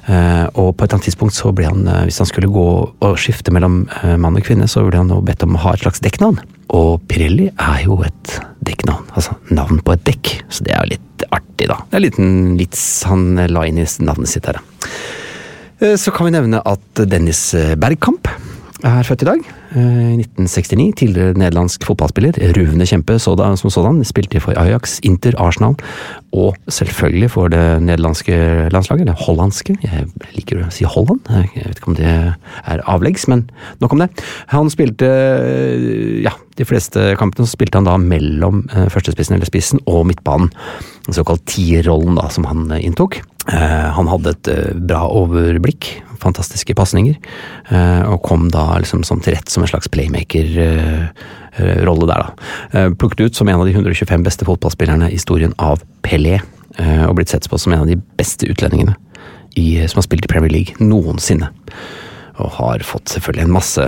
Eh, 0.08 0.46
og 0.54 0.72
på 0.72 0.84
et 0.84 0.86
eller 0.86 0.96
annet 0.96 1.08
tidspunkt 1.10 1.36
så 1.36 1.52
ble 1.52 1.68
han, 1.68 1.84
eh, 1.84 2.06
hvis 2.08 2.22
han 2.22 2.30
skulle 2.30 2.52
gå 2.52 2.68
og 2.88 3.20
skifte 3.20 3.52
mellom 3.52 3.82
eh, 4.00 4.16
mann 4.16 4.38
og 4.40 4.46
kvinne, 4.46 4.68
så 4.70 4.86
ble 4.86 4.96
han 4.96 5.12
nå 5.12 5.20
bedt 5.26 5.44
om 5.44 5.58
å 5.58 5.62
ha 5.66 5.76
et 5.76 5.84
slags 5.84 6.00
dekknavn. 6.04 6.40
Og 6.76 7.00
Pirelli 7.10 7.48
er 7.50 7.84
jo 7.84 7.98
et 8.06 8.36
dekknavn, 8.66 9.08
altså 9.16 9.34
navn 9.50 9.80
på 9.82 9.94
et 9.96 10.04
dekk, 10.06 10.32
så 10.52 10.66
det 10.66 10.74
er 10.76 10.84
jo 10.84 10.92
litt 10.92 11.24
artig, 11.34 11.66
da. 11.70 11.80
Det 11.90 11.96
er 11.96 12.00
en 12.00 12.06
liten 12.06 12.30
vits 12.60 12.84
han 13.10 13.24
la 13.50 13.64
inn 13.66 13.80
i 13.82 13.86
navnet 14.06 14.30
sitt 14.30 14.46
her. 14.46 14.60
Eh, 15.80 15.96
Så 15.96 16.12
kan 16.14 16.28
vi 16.28 16.34
nevne 16.36 16.62
at 16.64 17.02
Dennis 17.10 17.50
Bergkamp 17.80 18.28
er 18.84 19.02
født 19.08 19.24
i 19.26 19.30
dag. 19.32 19.48
Eh, 19.76 20.14
I 20.14 20.20
1969. 20.22 20.86
Tidligere 21.00 21.36
nederlandsk 21.38 21.84
fotballspiller. 21.88 22.38
Ruvende 22.56 22.88
kjempe 22.88 23.18
som 23.22 23.70
sådan. 23.70 24.02
Spilte 24.04 24.42
for 24.42 24.58
Ajax, 24.58 24.98
Inter, 25.06 25.36
Arsenal 25.38 25.76
og 26.30 26.54
selvfølgelig 26.70 27.30
for 27.34 27.50
det 27.50 27.82
nederlandske 27.82 28.70
landslaget. 28.70 29.06
Eller 29.06 29.24
hollandske. 29.26 29.76
Jeg 29.82 30.06
liker 30.36 30.62
å 30.62 30.70
si 30.74 30.86
Holland. 30.86 31.26
Jeg 31.54 31.66
vet 31.66 31.80
ikke 31.80 31.90
om 31.90 31.98
det 31.98 32.10
er 32.10 32.84
avleggs, 32.90 33.26
men 33.30 33.48
nok 33.82 33.96
om 33.96 34.04
det. 34.04 34.10
Han 34.54 34.70
spilte 34.70 35.10
ja, 36.22 36.34
de 36.60 36.66
fleste 36.68 37.14
kampene 37.20 37.46
så 37.48 37.56
spilte 37.56 37.80
han 37.80 37.88
da 37.88 37.96
mellom 38.00 38.64
eh, 38.74 38.86
førstespissen 38.92 39.36
eller 39.36 39.48
spissen 39.48 39.82
og 39.90 40.04
midtbanen. 40.10 40.52
Den 41.06 41.16
såkalt 41.16 41.46
tierrollen 41.50 42.18
da, 42.20 42.28
som 42.32 42.46
han 42.48 42.68
eh, 42.74 42.84
inntok. 42.86 43.20
Eh, 43.48 43.86
Han 43.96 44.10
hadde 44.10 44.34
et 44.34 44.50
eh, 44.52 44.74
bra 44.76 45.06
overblikk, 45.08 45.88
fantastiske 46.20 46.76
pasninger, 46.76 47.16
eh, 47.72 48.02
og 48.04 48.20
kom 48.26 48.50
da 48.52 48.66
liksom 48.82 49.02
sånn 49.06 49.22
til 49.24 49.38
rett 49.38 49.48
som 49.48 49.59
en 49.64 49.70
slags 49.70 49.90
playmaker-rolle 49.92 52.06
der, 52.10 52.20
da. 52.24 52.28
Eh, 52.72 52.88
Plukket 52.94 53.24
ut 53.26 53.36
som 53.36 53.48
en 53.48 53.60
av 53.60 53.66
de 53.68 53.74
125 53.76 54.24
beste 54.26 54.44
fotballspillerne 54.48 55.06
i 55.10 55.16
historien 55.18 55.54
av 55.58 55.76
Pelé, 56.06 56.36
eh, 56.78 57.04
og 57.06 57.16
blitt 57.18 57.32
sett 57.32 57.50
på 57.50 57.56
som 57.60 57.72
en 57.72 57.84
av 57.84 57.90
de 57.90 58.00
beste 58.18 58.44
utlendingene 58.50 58.94
i, 59.58 59.66
som 59.88 59.96
har 60.00 60.06
spilt 60.06 60.26
i 60.26 60.30
Premier 60.30 60.52
League 60.52 60.72
noensinne. 60.82 61.48
Og 62.40 62.48
har 62.56 62.78
fått 62.86 63.12
selvfølgelig 63.12 63.46
en 63.46 63.56
masse 63.56 63.84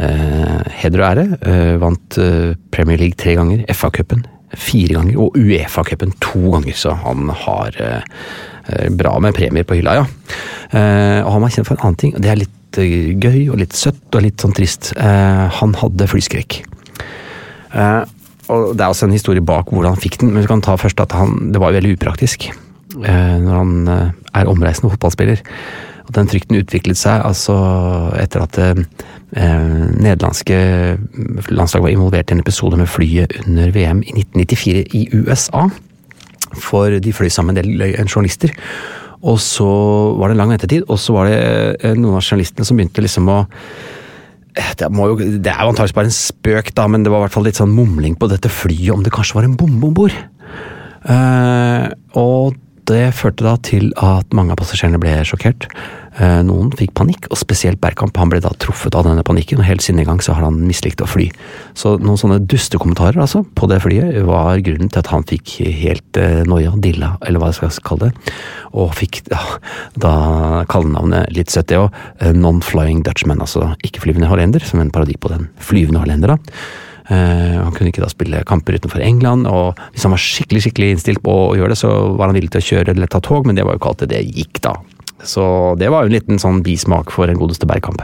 eh, 0.00 0.60
heder 0.82 1.02
og 1.02 1.08
ære. 1.10 1.26
Eh, 1.40 1.74
vant 1.82 2.08
eh, 2.20 2.52
Premier 2.72 2.98
League 3.00 3.18
tre 3.20 3.32
ganger, 3.38 3.58
FA-cupen 3.74 4.20
fire 4.58 4.96
ganger, 4.96 5.14
og 5.22 5.36
Uefa-cupen 5.38 6.10
to 6.18 6.40
ganger, 6.50 6.74
så 6.74 6.90
han 7.04 7.30
har 7.44 7.76
eh, 7.78 8.02
bra 8.98 9.12
med 9.22 9.36
premier 9.36 9.64
på 9.66 9.76
hylla, 9.78 9.92
ja. 10.00 10.06
Og 10.70 11.30
han 11.34 11.42
var 11.42 11.52
kjent 11.54 11.66
for 11.66 11.74
en 11.74 11.84
annen 11.86 11.98
ting, 11.98 12.12
og 12.14 12.22
det 12.22 12.30
er 12.30 12.38
litt 12.38 12.56
eh, 12.78 13.12
gøy 13.18 13.50
og 13.50 13.60
litt 13.60 13.76
søtt 13.76 14.14
og 14.14 14.24
litt 14.24 14.42
sånn 14.42 14.54
trist. 14.56 14.92
Eh, 14.96 15.44
han 15.58 15.76
hadde 15.80 16.08
flyskrekk. 16.10 16.60
Eh, 17.74 18.02
og 18.50 18.72
det 18.74 18.84
er 18.84 18.88
også 18.88 19.06
en 19.08 19.14
historie 19.14 19.44
bak 19.44 19.70
hvordan 19.70 19.94
han 19.94 20.02
fikk 20.02 20.20
den, 20.22 20.32
men 20.34 20.44
vi 20.44 20.50
kan 20.50 20.62
ta 20.64 20.74
først 20.78 21.00
at 21.02 21.14
han, 21.14 21.52
det 21.54 21.62
var 21.62 21.76
veldig 21.76 21.94
upraktisk 21.98 22.50
når 22.90 23.52
han 23.54 23.74
er 23.86 24.48
omreisende 24.50 24.90
fotballspiller. 24.90 25.44
Og 26.08 26.10
den 26.16 26.26
frykten 26.26 26.58
utviklet 26.58 26.98
seg 26.98 27.22
altså 27.22 27.54
etter 28.18 28.42
at 28.42 28.56
det 28.58 28.72
nederlandske 29.30 30.56
landslaget 31.54 31.84
var 31.84 31.94
involvert 31.94 32.32
i 32.32 32.34
en 32.34 32.42
episode 32.42 32.80
med 32.80 32.90
flyet 32.90 33.36
under 33.44 33.70
VM 33.70 34.02
i 34.02 34.16
1994 34.18 34.82
i 34.98 35.04
USA. 35.14 35.68
For 36.58 36.98
de 36.98 37.14
fløy 37.14 37.30
sammen 37.30 37.54
en 37.54 37.62
del 37.62 38.10
journalister. 38.10 38.50
Og 39.20 39.40
så 39.42 39.68
var 40.16 40.28
det 40.30 40.36
en 40.36 40.40
lang 40.40 40.54
ventetid, 40.54 40.86
og 40.88 41.00
så 41.00 41.16
var 41.16 41.28
det 41.28 41.40
eh, 41.80 41.96
noen 41.96 42.16
av 42.16 42.24
journalistene 42.24 42.66
som 42.66 42.78
begynte 42.78 43.04
liksom 43.04 43.28
å 43.28 43.42
det, 44.50 44.88
jo, 44.90 45.14
det 45.16 45.52
er 45.52 45.60
jo 45.62 45.70
antakeligvis 45.70 45.94
bare 45.94 46.10
en 46.10 46.16
spøk, 46.16 46.72
da, 46.74 46.88
men 46.90 47.04
det 47.04 47.12
var 47.12 47.22
i 47.22 47.26
hvert 47.26 47.36
fall 47.36 47.46
litt 47.46 47.60
sånn 47.60 47.70
mumling 47.70 48.16
på 48.18 48.28
dette 48.32 48.50
flyet 48.50 48.90
om 48.92 49.04
det 49.06 49.12
kanskje 49.14 49.38
var 49.38 49.46
en 49.46 49.54
bombe 49.56 49.86
om 49.86 49.94
bord. 49.94 50.16
Uh, 51.06 51.86
og 52.18 52.58
det 52.90 53.12
førte 53.16 53.46
da 53.46 53.54
til 53.62 53.92
at 54.02 54.34
mange 54.36 54.52
av 54.52 54.58
passasjerene 54.60 55.00
ble 55.00 55.14
sjokkert. 55.28 55.68
Eh, 56.20 56.40
noen 56.44 56.68
fikk 56.76 56.92
panikk, 56.98 57.30
og 57.32 57.38
spesielt 57.40 57.80
Bergkamp. 57.80 58.16
Han 58.20 58.28
ble 58.32 58.42
da 58.44 58.50
truffet 58.60 58.96
av 58.98 59.06
denne 59.06 59.24
panikken, 59.24 59.60
og 59.60 59.64
helt 59.64 59.84
siden 59.84 60.02
en 60.02 60.10
gang 60.10 60.18
så 60.20 60.34
har 60.36 60.44
han 60.44 60.58
mislikt 60.68 61.00
å 61.00 61.08
fly. 61.08 61.30
Så 61.78 61.94
noen 62.02 62.20
sånne 62.20 62.42
dustekommentarer 62.44 63.22
altså, 63.22 63.40
på 63.56 63.68
det 63.70 63.80
flyet 63.84 64.18
var 64.28 64.60
grunnen 64.66 64.92
til 64.92 65.00
at 65.00 65.08
han 65.14 65.24
fikk 65.28 65.56
helt 65.64 66.20
eh, 66.20 66.42
noia, 66.48 66.74
dilla, 66.76 67.14
eller 67.24 67.40
hva 67.40 67.48
jeg 67.54 67.60
skal 67.60 67.88
kalle 67.88 68.10
det. 68.10 68.34
Og 68.76 68.92
fikk 68.98 69.22
da, 69.30 69.40
da 69.96 70.12
kallenavnet 70.68 71.32
litt 71.36 71.54
søtt, 71.54 71.70
det 71.72 71.80
òg, 71.80 71.88
eh, 72.20 72.36
Non-Flying 72.36 73.00
Dutchman, 73.06 73.40
altså 73.40 73.72
ikke-flyvende 73.80 74.28
hollender, 74.28 74.64
som 74.66 74.84
en 74.84 74.92
parodi 74.92 75.16
på 75.16 75.32
den 75.32 75.48
flyvende 75.56 76.04
hollender. 76.04 76.36
da. 76.36 76.62
Uh, 77.10 77.56
han 77.64 77.72
kunne 77.74 77.90
ikke 77.90 78.04
da 78.04 78.06
spille 78.06 78.44
kamper 78.46 78.76
utenfor 78.78 79.02
England, 79.02 79.48
og 79.50 79.80
hvis 79.90 80.04
han 80.06 80.12
var 80.14 80.20
skikkelig 80.22 80.60
skikkelig 80.62 80.90
innstilt 80.94 81.22
på 81.24 81.32
å 81.48 81.56
gjøre 81.58 81.72
det, 81.72 81.80
så 81.80 81.90
var 82.14 82.30
han 82.30 82.36
villig 82.36 82.52
til 82.54 82.62
å 82.62 82.66
kjøre 82.68 82.94
eller 82.94 83.10
ta 83.10 83.18
tog, 83.24 83.48
men 83.48 83.58
det 83.58 83.64
var 83.66 83.74
jo 83.74 83.80
ikke 83.80 83.90
alltid 83.90 84.12
det 84.12 84.20
gikk, 84.28 84.60
da. 84.62 84.76
Så 85.24 85.74
det 85.80 85.90
var 85.92 86.04
jo 86.04 86.10
en 86.10 86.16
liten 86.16 86.40
sånn 86.40 86.62
bismak 86.64 87.12
for 87.14 87.30
en 87.30 87.38
godeste 87.40 87.68
Bergkamp. 87.68 88.02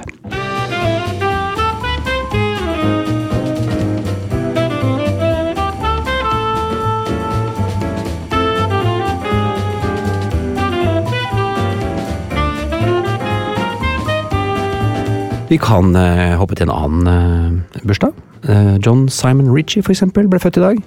Vi 15.47 15.57
kan 15.63 15.95
eh, 15.95 16.35
hoppe 16.37 16.57
til 16.59 16.67
en 16.67 16.75
annen 16.75 17.07
eh, 17.09 17.83
bursdag. 17.87 18.13
Eh, 18.51 18.75
John 18.83 19.09
Simon 19.09 19.53
Ritchie, 19.55 19.83
for 19.83 19.95
eksempel, 19.95 20.27
ble 20.29 20.41
født 20.43 20.59
i 20.59 20.65
dag. 20.65 20.83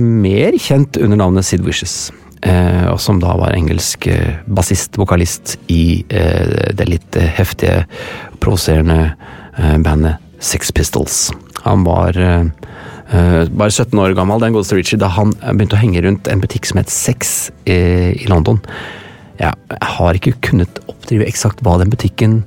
mer 0.00 0.54
kjent 0.62 0.96
under 0.96 1.18
navnet 1.18 1.44
Sid 1.44 1.66
eh, 1.66 2.12
og 2.92 2.98
som 3.00 3.20
da 3.22 3.34
var 3.38 3.54
engelsk 3.54 4.08
eh, 4.10 4.40
bassist, 4.50 4.98
vokalist 4.98 5.56
i 5.72 6.02
eh, 6.10 6.72
det 6.74 6.88
litt 6.88 7.18
eh, 7.18 7.30
heftige, 7.38 7.84
provoserende 8.42 9.14
eh, 9.56 9.78
bandet 9.82 10.18
Sex 10.42 10.72
Pistols. 10.74 11.28
Han 11.62 11.86
var 11.86 12.18
eh, 12.18 12.50
bare 13.12 13.70
17 13.70 13.94
år 14.02 14.16
gammel, 14.18 14.42
den 14.42 14.56
godeste 14.56 14.78
Richie, 14.78 14.98
da 14.98 15.12
han 15.14 15.36
begynte 15.38 15.78
å 15.78 15.82
henge 15.82 16.02
rundt 16.02 16.30
en 16.30 16.42
butikk 16.42 16.66
som 16.66 16.80
het 16.80 16.90
Sex 16.90 17.52
i 17.68 18.26
London. 18.30 18.58
Jeg 19.38 19.78
har 19.98 20.18
ikke 20.18 20.34
kunnet 20.42 20.80
oppdrive 20.90 21.26
eksakt 21.28 21.62
hva 21.62 21.76
den 21.78 21.92
butikken 21.92 22.40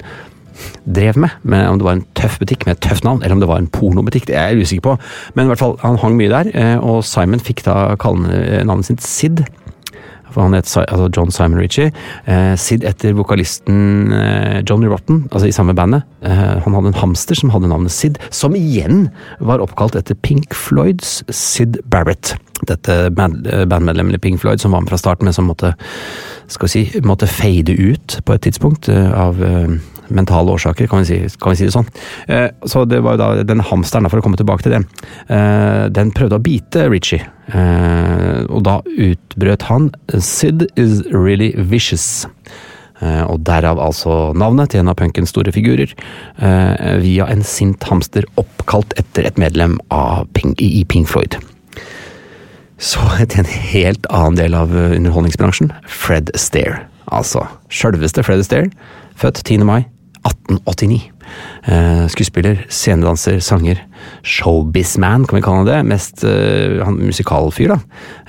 drev 0.84 1.20
med. 1.22 1.36
Men 1.44 1.68
Om 1.70 1.80
det 1.80 1.88
var 1.88 1.98
en 2.00 2.08
tøff 2.18 2.40
butikk 2.42 2.66
med 2.66 2.78
et 2.78 2.84
tøft 2.88 3.06
navn, 3.08 3.22
eller 3.22 3.38
om 3.38 3.44
det 3.44 3.52
var 3.52 3.62
en 3.62 3.72
pornobutikk, 3.72 4.28
det 4.28 4.40
er 4.40 4.52
jeg 4.52 4.66
usikker 4.66 4.88
på. 4.90 4.96
Men 5.38 5.46
i 5.46 5.54
hvert 5.54 5.62
fall, 5.62 5.78
han 5.84 6.02
hang 6.02 6.18
mye 6.18 6.34
der, 6.34 6.52
og 6.82 7.04
Simon 7.08 7.44
fikk 7.44 7.64
da 7.68 7.94
kallenavnet 8.02 8.90
sitt 8.90 9.06
Sid 9.06 9.46
for 10.34 10.46
han 10.46 10.56
het 10.58 10.70
altså 10.78 11.10
John 11.16 11.32
Simon 11.34 11.60
Ritchie. 11.60 11.92
Eh, 12.26 12.54
Sid 12.60 12.86
etter 12.88 13.16
vokalisten 13.18 14.14
eh, 14.16 14.62
Johnny 14.68 14.90
Rotten, 14.92 15.26
altså 15.32 15.50
i 15.50 15.56
samme 15.56 15.76
bandet. 15.78 16.06
Eh, 16.26 16.46
han 16.66 16.78
hadde 16.78 16.94
en 16.94 17.02
hamster 17.02 17.38
som 17.40 17.54
hadde 17.54 17.70
navnet 17.72 17.94
Sid, 17.94 18.20
som 18.34 18.58
igjen 18.58 19.10
var 19.40 19.64
oppkalt 19.64 19.98
etter 20.00 20.18
Pink 20.26 20.56
Floyds 20.56 21.22
Sid 21.30 21.80
Barrett. 21.92 22.36
Dette 22.64 23.00
eh, 23.08 23.12
bandmedlemmet 23.12 24.16
i 24.16 24.24
Pink 24.24 24.42
Floyd 24.42 24.62
som 24.62 24.76
var 24.76 24.86
med 24.86 24.94
fra 24.94 25.02
starten, 25.02 25.28
men 25.28 25.36
som 25.36 25.50
måtte, 25.50 25.74
skal 26.48 26.70
vi 26.70 26.74
si, 26.74 27.04
måtte 27.04 27.30
fade 27.30 27.76
ut 27.76 28.20
på 28.26 28.36
et 28.36 28.46
tidspunkt 28.48 28.90
eh, 28.92 29.12
av 29.12 29.42
eh, 29.44 29.76
mentale 30.10 30.52
årsaker, 30.52 30.88
kan 30.88 31.04
vi 31.04 31.06
si, 31.06 31.38
kan 31.42 31.54
vi 31.54 31.60
si 31.60 31.68
det 31.68 31.76
sånn. 31.76 31.88
Eh, 32.28 32.50
så 32.70 32.86
det 32.90 33.02
var 33.06 33.18
jo 33.18 33.22
da 33.24 33.48
den 33.48 33.64
hamsteren, 33.66 34.10
for 34.12 34.22
å 34.22 34.26
komme 34.26 34.40
tilbake 34.40 34.66
til 34.66 34.76
det, 34.76 34.84
eh, 35.30 35.88
den 35.90 36.12
prøvde 36.12 36.40
å 36.40 36.44
bite 36.44 36.90
Ritchie. 36.90 37.26
Eh, 37.48 38.46
og 38.50 38.64
da 38.64 38.82
utbrøt 38.86 39.64
han 39.70 39.92
'Sid 40.10 40.68
is 40.76 41.04
really 41.12 41.54
vicious'. 41.54 42.28
Og 43.02 43.44
derav 43.44 43.78
altså 43.78 44.34
navnet 44.34 44.70
til 44.70 44.80
en 44.80 44.88
av 44.88 44.96
punkens 44.96 45.30
store 45.30 45.52
figurer, 45.52 45.94
via 47.02 47.26
en 47.28 47.44
sint 47.44 47.84
hamster 47.84 48.24
oppkalt 48.38 48.94
etter 48.98 49.26
et 49.26 49.38
medlem 49.38 49.78
Pink, 50.34 50.62
i 50.62 50.86
Pink 50.86 51.06
Floyd. 51.06 51.36
Så 52.80 53.00
til 53.28 53.40
en 53.40 53.46
helt 53.46 54.06
annen 54.10 54.38
del 54.38 54.54
av 54.54 54.72
underholdningsbransjen, 54.72 55.74
Fred 55.86 56.32
Stair. 56.36 56.88
Altså 57.12 57.46
sjølveste 57.70 58.24
Fred 58.24 58.44
Stair, 58.46 58.72
født 59.16 59.44
10. 59.44 59.66
mai 59.66 59.86
1889. 60.26 61.12
Uh, 61.66 62.06
skuespiller, 62.12 62.66
scenedanser, 62.70 63.40
sanger. 63.44 63.82
Showbizman, 64.26 65.26
kan 65.26 65.40
vi 65.40 65.46
kalle 65.46 65.66
det. 65.70 65.80
Mest 65.90 66.26
han, 66.26 67.00
musikalfyr, 67.02 67.76
da. 67.76 67.80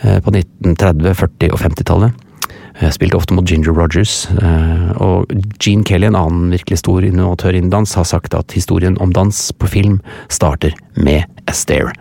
Uh, 0.05 0.21
på 0.25 0.33
1930-, 0.35 1.17
40- 1.25 1.53
og 1.53 1.61
50-tallet. 1.65 2.23
Spilte 2.93 3.17
ofte 3.17 3.33
mot 3.33 3.49
Ginger 3.49 3.73
Rogers, 3.73 4.27
og 5.01 5.31
Gene 5.65 5.81
Kelly, 5.89 6.11
en 6.11 6.19
annen 6.19 6.51
virkelig 6.53 6.83
stor 6.83 7.07
innovatør 7.09 7.57
innen 7.57 7.71
dans, 7.73 7.95
har 7.97 8.05
sagt 8.05 8.37
at 8.37 8.53
historien 8.53 8.99
om 9.01 9.15
dans 9.17 9.39
på 9.57 9.71
film 9.73 9.95
starter 10.29 10.77
med 10.93 11.25
Astaire. 11.49 11.95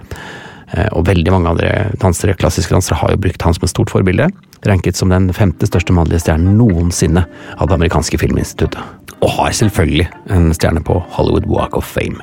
Og 0.92 1.06
veldig 1.08 1.32
mange 1.32 1.54
andre 1.54 1.70
dansere, 2.04 2.36
klassiske 2.36 2.76
dansere 2.76 3.00
har 3.00 3.16
jo 3.16 3.22
brukt 3.24 3.48
han 3.48 3.56
som 3.56 3.64
et 3.64 3.72
stort 3.72 3.94
forbilde. 3.96 4.28
Ranket 4.66 4.96
som 4.96 5.12
den 5.12 5.32
femte 5.34 5.68
største 5.68 5.94
mannlige 5.94 6.24
stjernen 6.26 6.56
noensinne 6.60 7.26
av 7.58 7.68
det 7.68 7.80
amerikanske 7.80 8.22
filminstituttet 8.22 8.82
og 9.26 9.32
har 9.32 9.52
selvfølgelig 9.52 10.08
en 10.32 10.54
stjerne 10.54 10.84
på 10.84 11.00
Hollywood 11.16 11.46
Walk 11.50 11.78
of 11.78 11.84
Fame. 11.84 12.22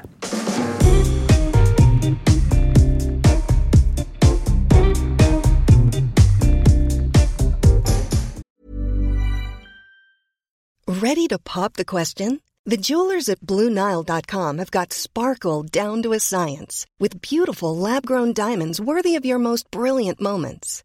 Ready 10.87 11.27
to 11.29 11.39
pop 11.39 11.75
the 11.75 11.85
question? 11.85 12.41
The 12.65 12.77
jewelers 12.77 13.29
at 13.29 13.41
BlueNile.com 13.41 14.59
have 14.59 14.71
got 14.71 14.93
sparkle 14.93 15.65
down 15.65 16.03
to 16.03 16.13
a 16.13 16.21
science 16.21 16.87
with 17.01 17.21
beautiful 17.21 17.77
lab 17.77 18.07
grown 18.07 18.33
diamonds 18.33 18.81
worthy 18.81 19.17
of 19.17 19.27
your 19.27 19.41
most 19.41 19.69
brilliant 19.73 20.21
moments. 20.21 20.85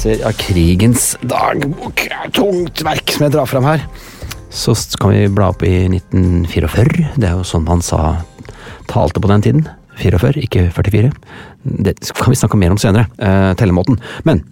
Ser 0.00 0.22
av 0.24 0.32
krigens 0.40 1.12
dagbok. 1.28 2.06
Tungt 2.32 2.80
verk 2.86 3.12
som 3.12 3.26
jeg 3.26 3.34
drar 3.34 3.48
fram 3.48 3.66
her. 3.68 3.82
Så 4.50 4.72
kan 5.00 5.12
vi 5.12 5.26
bla 5.28 5.50
opp 5.52 5.62
i 5.66 5.74
1944. 5.90 7.10
Det 7.20 7.28
er 7.28 7.36
jo 7.36 7.44
sånn 7.46 7.66
man 7.66 7.84
sa 7.84 8.22
talte 8.90 9.20
på 9.20 9.30
den 9.30 9.44
tiden. 9.44 9.66
44, 10.00 10.40
ikke 10.46 10.68
44. 10.72 11.10
Det 11.84 11.94
kan 12.16 12.32
vi 12.32 12.38
snakke 12.40 12.60
mer 12.60 12.72
om 12.72 12.80
senere. 12.80 13.10
Eh, 13.20 13.50
tellemåten. 13.60 14.00
Men 14.24 14.42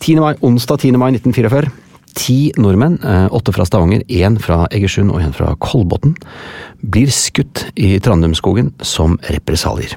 10. 0.00 0.22
mai, 0.24 0.32
onsdag 0.40 0.80
10. 0.86 0.96
mai 0.96 1.10
1944. 1.12 1.70
Ti 2.16 2.38
nordmenn, 2.56 2.96
eh, 3.04 3.28
åtte 3.36 3.52
fra 3.52 3.68
Stavanger, 3.68 4.00
én 4.08 4.40
fra 4.40 4.64
Egersund 4.72 5.12
og 5.12 5.20
én 5.20 5.34
fra 5.36 5.54
Kolbotn, 5.60 6.16
blir 6.80 7.12
skutt 7.12 7.66
i 7.76 7.98
Trandumskogen 8.00 8.72
som 8.80 9.18
represalier. 9.28 9.92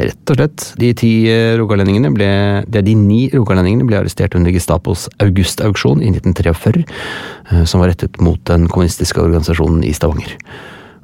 Rett 0.00 0.32
og 0.32 0.38
slett. 0.38 0.66
De 0.80 0.90
ti 0.96 1.10
eh, 1.28 1.52
rogalendingene 1.60 2.12
ble 2.14 2.28
Det 2.70 2.80
er 2.80 2.86
de 2.86 2.94
ni 2.96 3.20
rogalendingene 3.34 3.84
ble 3.88 3.98
arrestert 3.98 4.36
under 4.38 4.52
Gestapos 4.54 5.08
augustauksjon 5.20 6.00
i 6.00 6.12
1943, 6.14 6.84
eh, 6.86 7.64
som 7.68 7.82
var 7.82 7.92
rettet 7.92 8.16
mot 8.24 8.40
den 8.48 8.68
kommunistiske 8.70 9.20
organisasjonen 9.20 9.84
i 9.84 9.92
Stavanger. 9.96 10.38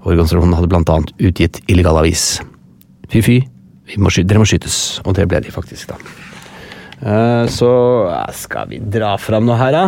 Organisasjonen 0.06 0.56
hadde 0.56 0.72
blant 0.72 0.92
annet 0.92 1.12
utgitt 1.18 1.60
illegal 1.68 2.00
avis. 2.00 2.38
Fy 3.12 3.22
fy, 3.26 3.36
må 4.00 4.12
dere 4.16 4.40
må 4.40 4.48
skytes. 4.48 5.02
Og 5.04 5.18
det 5.18 5.28
ble 5.28 5.44
de 5.44 5.52
faktisk, 5.52 5.92
da. 5.92 6.00
Eh, 6.96 7.44
så 7.52 7.70
skal 8.32 8.70
vi 8.72 8.80
dra 8.80 9.16
fram 9.20 9.44
noe 9.48 9.60
her, 9.60 9.76
da? 9.76 9.86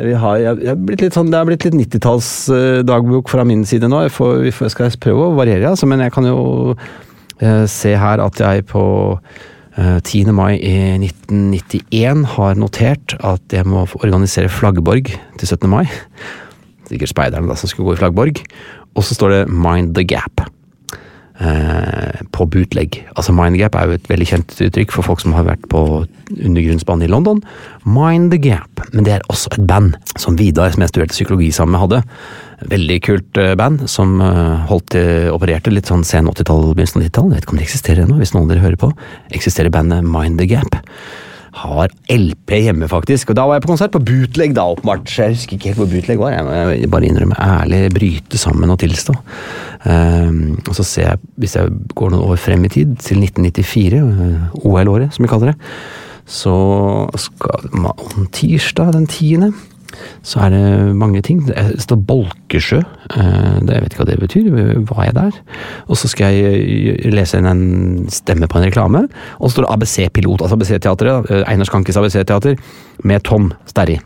Har, 0.00 0.38
jeg, 0.40 0.76
jeg 0.96 1.12
sånn, 1.12 1.28
det 1.28 1.36
er 1.36 1.48
blitt 1.48 1.64
litt 1.66 1.76
90-tallsdagbok 1.76 3.28
fra 3.28 3.44
min 3.48 3.66
side 3.68 3.88
nå. 3.90 4.04
Jeg, 4.06 4.12
får, 4.16 4.46
jeg 4.48 4.72
skal 4.72 4.96
prøve 5.00 5.28
å 5.28 5.36
variere, 5.36 5.72
altså, 5.72 5.88
men 5.88 6.00
jeg 6.04 6.12
kan 6.14 6.28
jo 6.28 6.40
se 7.70 7.94
her 7.96 8.20
at 8.20 8.40
jeg 8.40 8.66
på 8.68 8.84
10. 9.76 10.20
Eh, 10.26 10.34
mai 10.34 10.58
i 10.58 10.74
1991 10.98 12.24
har 12.36 12.58
notert 12.60 13.16
at 13.24 13.42
jeg 13.52 13.66
må 13.66 13.86
organisere 14.02 14.52
flaggborg 14.52 15.12
til 15.38 15.48
17. 15.48 15.70
mai. 15.70 15.86
Sikkert 16.90 17.12
speiderne 17.12 17.48
da 17.48 17.56
som 17.56 17.70
skulle 17.70 17.90
gå 17.90 17.98
i 17.98 18.02
flaggborg. 18.02 18.42
Og 18.94 19.06
så 19.06 19.14
står 19.14 19.34
det 19.34 19.44
Mind 19.48 19.94
the 19.94 20.04
Gap. 20.04 20.42
Eh, 21.40 22.20
på 22.32 22.44
bootleg. 22.44 22.98
Altså 23.16 23.32
Mind 23.32 23.54
the 23.54 23.62
Gap 23.62 23.74
er 23.74 23.86
jo 23.86 23.96
et 23.96 24.08
veldig 24.10 24.26
kjent 24.28 24.58
uttrykk 24.66 24.92
for 24.92 25.06
folk 25.06 25.22
som 25.22 25.32
har 25.32 25.46
vært 25.46 25.62
på 25.72 25.80
undergrunnsbanen 26.36 27.06
i 27.06 27.08
London. 27.08 27.40
Mind 27.86 28.34
the 28.34 28.40
Gap. 28.50 28.82
Men 28.92 29.06
det 29.06 29.14
er 29.14 29.24
også 29.32 29.54
et 29.54 29.66
band 29.66 29.94
som 30.20 30.36
Vidar, 30.36 30.74
som 30.74 30.84
jeg 30.84 30.92
studerte 30.92 31.16
psykologi 31.16 31.48
sammen 31.54 31.78
med, 31.78 31.80
hadde. 31.86 32.02
Veldig 32.68 32.98
kult 33.06 33.40
eh, 33.40 33.54
band 33.56 33.86
som 33.88 34.18
eh, 34.20 34.66
holdt, 34.68 34.96
opererte 35.32 35.72
litt 35.72 35.88
sånn 35.88 36.04
sen 36.04 36.28
80-tall, 36.28 36.74
begynnelsen 36.74 37.00
av 37.00 37.06
90-tall. 37.06 37.32
Vet 37.32 37.46
ikke 37.46 37.56
om 37.56 37.62
det 37.62 37.66
eksisterer 37.68 38.04
ennå, 38.04 38.20
hvis 38.20 38.34
noen 38.36 38.44
av 38.44 38.52
dere 38.52 38.64
hører 38.66 38.80
på. 38.80 38.92
Eksisterer 39.32 39.72
bandet 39.72 40.04
Mind 40.06 40.40
the 40.40 40.48
Gap. 40.50 40.76
Har 41.60 41.90
LP 42.12 42.52
hjemme, 42.62 42.86
faktisk. 42.90 43.32
Og 43.32 43.38
da 43.38 43.46
var 43.48 43.58
jeg 43.58 43.64
på 43.64 43.72
konsert 43.72 43.94
på 43.94 44.02
bootleg, 44.06 44.52
da, 44.54 44.68
åpenbart. 44.70 45.08
Jeg 45.10 45.34
husker 45.34 45.56
ikke 45.56 45.72
helt 45.72 45.80
hvor 45.80 45.88
bootleg 45.90 46.20
var. 46.20 46.36
Jeg 46.36 46.44
må 46.46 46.92
bare 46.92 47.08
innrømme 47.08 47.38
ærlig, 47.42 47.80
bryte 47.96 48.38
sammen 48.38 48.70
og 48.70 48.78
tilstå. 48.82 49.16
Um, 49.82 50.60
og 50.60 50.76
så 50.76 50.86
ser 50.86 51.08
jeg, 51.08 51.24
hvis 51.42 51.56
jeg 51.58 51.72
går 51.98 52.12
noen 52.12 52.30
år 52.30 52.38
frem 52.38 52.68
i 52.68 52.70
tid, 52.70 52.94
til 53.02 53.24
1994, 53.24 54.04
OL-året, 54.62 55.10
som 55.16 55.26
vi 55.26 55.32
kaller 55.32 55.52
det, 55.52 55.74
så 56.30 56.54
skal 57.18 57.66
man 57.74 58.28
tirsdag 58.36 58.92
den 58.94 59.10
tiende 59.10 59.50
så 60.26 60.44
er 60.44 60.54
det 60.54 60.96
mange 60.98 61.22
ting. 61.24 61.42
Det 61.46 61.82
står 61.82 62.00
Bolkesjø. 62.08 62.80
Eh, 62.80 63.56
det, 63.64 63.74
jeg 63.74 63.84
vet 63.84 63.94
ikke 63.94 64.02
hva 64.02 64.08
det 64.10 64.20
betyr. 64.20 64.48
Var 64.90 65.02
jeg 65.08 65.16
der? 65.16 65.40
Og 65.88 66.00
så 66.00 66.10
skal 66.12 66.36
jeg 66.36 67.10
lese 67.14 67.40
inn 67.40 67.48
en 67.50 67.64
stemme 68.12 68.48
på 68.50 68.60
en 68.60 68.68
reklame. 68.68 69.06
Og 69.38 69.48
så 69.48 69.58
står 69.58 69.68
det 69.68 69.74
ABC-pilot, 69.76 70.46
altså 70.46 70.58
ABC-teatret. 70.58 71.30
Eh, 71.30 71.44
Einar 71.50 71.68
Skankes 71.68 72.00
ABC-teater 72.00 72.58
med 73.04 73.24
Tom 73.26 73.52
Sterri. 73.70 74.00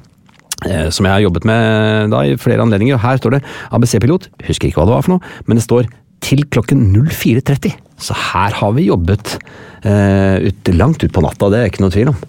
Eh, 0.64 0.88
som 0.94 1.06
jeg 1.06 1.12
har 1.12 1.24
jobbet 1.24 1.44
med 1.48 2.14
da 2.14 2.22
i 2.24 2.38
flere 2.40 2.64
anledninger. 2.64 2.96
og 2.96 3.04
Her 3.04 3.20
står 3.20 3.36
det 3.36 3.44
ABC-pilot. 3.72 4.30
Husker 4.48 4.70
ikke 4.70 4.80
hva 4.80 4.88
det 4.88 4.96
var 4.96 5.06
for 5.06 5.16
noe, 5.16 5.34
men 5.46 5.60
det 5.60 5.66
står 5.66 5.90
til 6.24 6.44
klokken 6.48 6.86
04.30. 6.96 7.74
Så 8.00 8.16
her 8.32 8.54
har 8.60 8.72
vi 8.78 8.88
jobbet 8.88 9.36
uh, 9.84 10.40
ut, 10.40 10.72
langt 10.72 11.04
utpå 11.04 11.24
natta, 11.24 11.52
det 11.52 11.60
er 11.60 11.72
ikke 11.72 11.84
noe 11.84 11.94
tvil 11.94 12.14
om. 12.14 12.22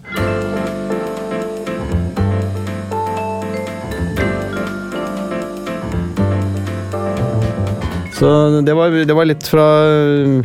Så 8.16 8.28
det 8.64 8.74
var, 8.76 8.94
det 9.04 9.16
var 9.16 9.28
litt 9.28 9.48
fra 9.50 9.64
øh, 9.84 10.38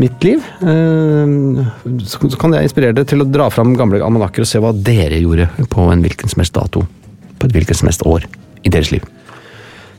mitt 0.00 0.24
liv. 0.24 0.42
Øh, 0.62 1.62
så 2.06 2.38
kan 2.38 2.54
jeg 2.54 2.68
inspirere 2.68 2.94
dere 2.94 3.08
til 3.08 3.24
å 3.24 3.28
dra 3.28 3.48
fram 3.50 3.74
gamle 3.78 4.02
almanakker 4.04 4.44
og 4.44 4.50
se 4.50 4.62
hva 4.62 4.70
dere 4.76 5.18
gjorde 5.18 5.48
på 5.72 5.88
en 5.90 6.04
hvilken 6.04 6.30
som 6.30 6.44
helst 6.44 6.54
dato. 6.54 6.84
På 7.40 7.48
et 7.48 7.56
hvilket 7.56 7.80
som 7.80 7.90
helst 7.90 8.06
år 8.06 8.28
i 8.62 8.70
deres 8.70 8.92
liv. 8.94 9.06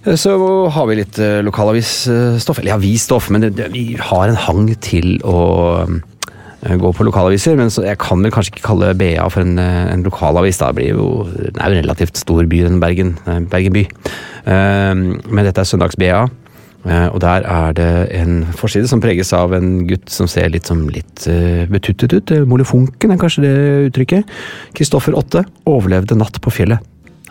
Øh, 0.06 0.16
så 0.16 0.38
har 0.72 0.88
vi 0.88 1.02
litt 1.02 1.20
lokalavisstoff. 1.44 2.64
Eller 2.64 2.78
avisstoff, 2.80 3.28
men 3.34 3.50
det, 3.50 3.68
vi 3.76 3.92
har 4.00 4.32
en 4.32 4.40
hang 4.48 4.72
til 4.80 5.18
å 5.28 5.42
gå 6.62 6.92
på 6.96 7.04
lokalaviser. 7.10 7.58
Men 7.60 7.74
jeg 7.74 8.00
kan 8.00 8.24
vel 8.24 8.32
kanskje 8.32 8.56
ikke 8.56 8.70
kalle 8.70 8.96
BA 8.96 9.28
for 9.34 9.44
en, 9.44 9.60
en 9.60 10.06
lokalavis. 10.08 10.62
Da 10.64 10.72
blir 10.78 10.94
jo, 10.94 11.08
det 11.28 11.58
er 11.58 11.74
jo 11.74 11.82
en 11.82 11.84
relativt 11.84 12.22
stor 12.22 12.48
by, 12.48 12.68
den 12.70 12.80
Bergen, 12.80 13.18
Bergen 13.52 13.76
by. 13.76 13.84
Men 14.46 15.42
dette 15.42 15.66
er 15.66 15.68
søndags-BA. 15.68 16.22
Eh, 16.82 17.08
og 17.12 17.20
der 17.22 17.46
er 17.46 17.76
det 17.78 17.90
en 18.18 18.42
forside 18.58 18.90
som 18.90 19.02
preges 19.04 19.34
av 19.38 19.54
en 19.54 19.84
gutt 19.90 20.10
som 20.10 20.30
ser 20.30 20.50
litt 20.54 20.70
som 20.70 20.88
litt 20.90 21.28
uh, 21.30 21.68
betuttet 21.70 22.14
ut. 22.16 22.34
Eh, 22.34 22.48
Molefonken 22.50 23.14
er 23.14 23.20
kanskje 23.22 23.46
det 23.46 23.58
uttrykket. 23.92 24.32
Kristoffer 24.78 25.18
Åtte 25.18 25.46
overlevde 25.70 26.18
natt 26.18 26.42
på 26.42 26.54
fjellet. 26.54 26.82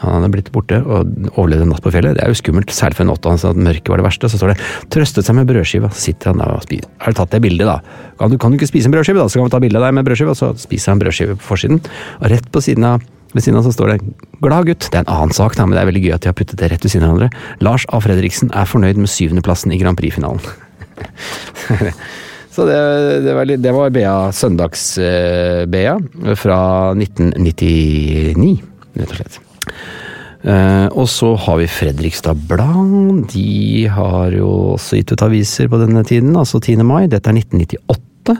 Han 0.00 0.14
hadde 0.14 0.30
blitt 0.32 0.48
borte 0.54 0.78
og 0.80 1.10
overlevde 1.34 1.66
natt 1.68 1.82
på 1.84 1.92
fjellet. 1.92 2.14
Det 2.16 2.22
er 2.24 2.32
jo 2.32 2.38
skummelt, 2.38 2.70
særlig 2.72 2.96
for 2.96 3.04
en 3.04 3.12
åtte. 3.12 3.32
Han 3.34 3.40
sa 3.42 3.50
at 3.52 3.60
mørket 3.60 3.90
var 3.92 4.00
det 4.00 4.06
verste. 4.06 4.30
Så 4.32 4.40
står 4.40 4.54
det 4.54 4.62
'trøstet 4.88 5.26
seg 5.26 5.36
med 5.36 5.50
brødskiva'. 5.50 5.92
Så 5.92 6.06
sitter 6.08 6.32
han 6.32 6.40
der 6.40 6.54
og 6.54 6.64
spiser. 6.64 6.88
Har 7.04 7.12
du 7.12 7.18
tatt 7.18 7.34
det 7.34 7.42
bildet, 7.44 7.66
da? 7.68 7.80
Kan 8.16 8.30
du, 8.30 8.38
kan 8.38 8.50
du 8.50 8.56
ikke 8.56 8.70
spise 8.70 8.88
en 8.88 8.94
brødskive, 8.96 9.20
da? 9.20 9.28
Så 9.28 9.36
kan 9.36 9.50
vi 9.50 9.52
ta 9.52 9.60
bilde 9.60 9.76
av 9.76 9.84
deg 9.84 9.98
med 9.98 10.06
brødskive, 10.08 10.32
og 10.32 10.40
så 10.40 10.54
spiser 10.56 10.94
han 10.94 11.02
brødskive 11.02 11.36
på 11.36 11.48
forsiden. 11.52 11.82
Og 12.22 12.30
rett 12.32 12.48
på 12.48 12.62
siden 12.64 12.84
av 12.84 13.04
ved 13.34 13.44
siden 13.44 13.58
av 13.60 13.66
så 13.66 13.72
står 13.74 13.92
det 13.92 13.98
'Glad 14.40 14.66
gutt'. 14.66 14.88
Det 14.90 14.98
er 14.98 15.04
en 15.04 15.14
annen 15.14 15.34
sak, 15.36 15.56
da, 15.56 15.66
men 15.66 15.76
det 15.76 15.82
er 15.82 15.90
veldig 15.90 16.04
gøy 16.04 16.14
at 16.14 16.22
de 16.22 16.30
har 16.30 16.38
puttet 16.38 16.58
det 16.58 16.70
rett 16.72 16.84
ved 16.84 16.90
siden 16.90 17.06
av 17.06 17.14
hverandre. 17.14 17.30
Lars 17.60 17.86
A. 17.88 18.00
Fredriksen 18.00 18.50
er 18.54 18.66
fornøyd 18.66 18.96
med 18.96 19.08
syvendeplassen 19.08 19.72
i 19.72 19.78
Grand 19.78 19.98
Prix-finalen. 19.98 20.40
så 22.54 22.66
det, 22.66 22.80
det, 23.24 23.34
var, 23.36 23.44
det 23.44 23.72
var 23.76 23.94
BA 23.94 24.16
Søndags-BA 24.34 25.94
fra 26.36 26.60
1999, 26.96 28.58
rett 28.98 29.14
og 29.14 29.20
slett. 29.20 29.40
Uh, 30.40 30.88
og 30.96 31.04
så 31.12 31.34
har 31.36 31.58
vi 31.60 31.68
Fredrikstad 31.68 32.46
Blad. 32.48 33.26
De 33.28 33.86
har 33.92 34.32
jo 34.32 34.74
også 34.74 34.96
gitt 34.96 35.12
ut 35.12 35.24
aviser 35.26 35.68
på 35.68 35.80
denne 35.82 36.00
tiden, 36.08 36.32
altså 36.36 36.62
10. 36.62 36.80
mai. 36.80 37.04
Dette 37.12 37.28
er 37.28 37.36
1998. 37.36 38.38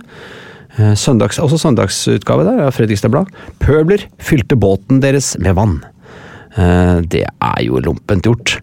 Eh, 0.78 0.94
søndags, 0.94 1.40
også 1.42 1.58
søndagsutgave 1.64 2.44
der 2.46 2.66
av 2.68 2.76
Fredrikstad 2.76 3.10
Blad. 3.10 3.30
Pøbler 3.62 4.06
fylte 4.22 4.58
båten 4.58 5.02
deres 5.02 5.34
med 5.42 5.56
vann. 5.58 5.80
Eh, 6.54 7.00
det 7.10 7.26
er 7.26 7.60
jo 7.64 7.82
lompent 7.82 8.26
gjort. 8.26 8.58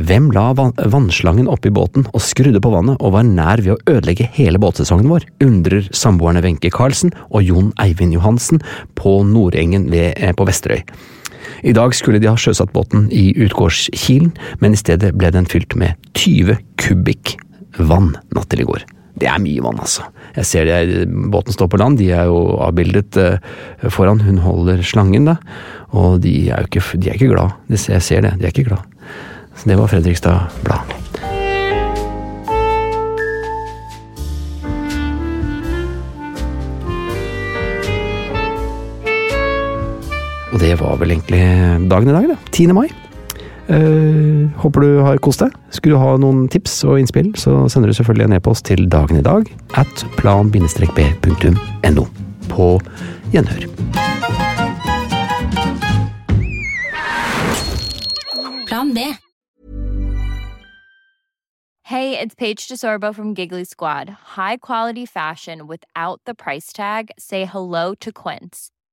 Hvem 0.00 0.30
la 0.32 0.52
vannslangen 0.54 1.48
oppi 1.50 1.72
båten 1.74 2.06
og 2.14 2.22
skrudde 2.24 2.62
på 2.62 2.72
vannet 2.72 3.00
og 3.00 3.12
var 3.16 3.26
nær 3.26 3.60
ved 3.60 3.74
å 3.74 3.96
ødelegge 3.96 4.28
hele 4.36 4.60
båtsesongen 4.62 5.10
vår, 5.10 5.26
undrer 5.44 5.88
samboerne 5.92 6.40
Wenche 6.44 6.70
Carlsen 6.72 7.12
og 7.28 7.44
Jon 7.44 7.72
Eivind 7.82 8.16
Johansen 8.16 8.62
på 8.96 9.20
Nordengen 9.26 9.90
eh, 9.92 10.32
på 10.32 10.46
Vesterøy. 10.48 10.84
I 11.66 11.74
dag 11.76 11.92
skulle 11.96 12.20
de 12.22 12.30
ha 12.30 12.38
sjøsatt 12.40 12.72
båten 12.72 13.10
i 13.12 13.34
Utgårdskilen, 13.44 14.32
men 14.62 14.72
i 14.72 14.80
stedet 14.80 15.12
ble 15.18 15.32
den 15.34 15.48
fylt 15.48 15.76
med 15.76 15.98
20 16.16 16.56
kubikk 16.80 17.36
vann 17.76 18.14
natt 18.32 18.48
til 18.52 18.64
i 18.64 18.68
går. 18.70 18.86
Det 19.18 19.28
er 19.28 19.40
mye 19.42 19.64
vann, 19.64 19.80
altså. 19.82 20.06
Jeg 20.36 20.46
ser 20.46 20.68
det, 20.68 21.08
båten 21.32 21.54
står 21.54 21.70
på 21.72 21.80
land, 21.80 21.98
de 21.98 22.10
er 22.14 22.30
jo 22.30 22.56
avbildet 22.62 23.18
uh, 23.18 23.90
foran. 23.90 24.22
Hun 24.24 24.38
holder 24.44 24.84
slangen, 24.86 25.26
da. 25.28 25.38
Og 25.90 26.20
de 26.22 26.34
er 26.48 26.62
jo 26.62 26.70
ikke, 26.70 26.86
de 26.96 27.10
er 27.10 27.18
ikke 27.18 27.32
glad. 27.34 27.58
Jeg 27.72 28.02
ser 28.06 28.24
det, 28.26 28.36
de 28.38 28.46
er 28.46 28.54
ikke 28.54 28.68
glad. 28.70 28.86
Så 29.58 29.68
det 29.68 29.76
var 29.80 29.90
Fredrikstad 29.92 30.62
Blad. 30.64 30.96
Og 40.50 40.58
det 40.58 40.72
var 40.80 40.96
vel 40.98 41.14
egentlig 41.14 41.44
dagen 41.90 42.10
i 42.10 42.16
dag, 42.16 42.32
da. 42.32 42.38
10. 42.50 42.72
mai. 42.74 42.88
Uh, 43.70 44.50
håper 44.58 44.82
du 44.82 44.98
har 45.06 45.20
kost 45.22 45.44
deg. 45.44 45.54
Skulle 45.70 45.94
du 45.94 46.02
ha 46.02 46.16
noen 46.18 46.48
tips 46.50 46.80
og 46.88 46.98
innspill, 46.98 47.30
så 47.38 47.68
sender 47.70 47.92
du 47.92 47.94
selvfølgelig 47.94 48.26
en 48.26 48.36
e-post 48.40 48.66
til 48.66 48.88
dagen 48.90 49.20
i 49.20 49.22
dag 49.22 49.46
at 49.78 50.04
plan-b.no. 50.18 52.06
På 52.50 52.68
gjenhør. 53.30 53.66
Plan 58.66 58.94
B. 58.94 58.98
Hey, 61.90 62.16
it's 62.16 62.36
Paige 62.36 62.68
DeSorbo 62.68 63.12
from 63.12 63.34
Giggly 63.34 63.64
Squad. 63.64 64.08
High 64.36 64.58
quality 64.58 65.06
fashion 65.06 65.66
without 65.66 66.20
the 66.24 66.34
price 66.34 66.72
tag. 66.72 67.10
Say 67.18 67.46
hello 67.46 67.94
to 67.96 68.12
Quince. 68.12 68.70